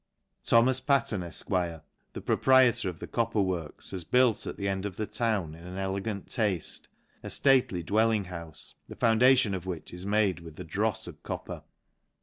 "Thomas 0.43 0.79
Patten, 0.79 1.21
Efq; 1.21 1.83
the 2.13 2.21
proprietor 2.21 2.89
of 2.89 2.97
the 2.97 3.05
copper 3.05 3.39
works, 3.41 3.91
has 3.91 4.03
built 4.03 4.47
at 4.47 4.57
the 4.57 4.67
end 4.67 4.83
of 4.83 4.95
the 4.97 5.05
town, 5.05 5.53
in 5.53 5.63
an 5.67 5.77
elegant 5.77 6.25
tafte, 6.25 6.87
a 7.21 7.27
irately 7.27 7.85
dwelling 7.85 8.25
houfe, 8.25 8.73
the 8.89 8.95
foundation 8.95 9.53
"of 9.53 9.67
which 9.67 9.93
is 9.93 10.03
made 10.03 10.39
with 10.39 10.55
the 10.55 10.65
drofs 10.65 11.07
of 11.07 11.21
copper. 11.21 11.61